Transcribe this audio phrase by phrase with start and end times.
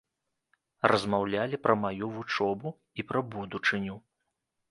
[0.91, 2.69] Размаўлялі пра маю вучобу
[3.03, 3.95] і пра будучыню.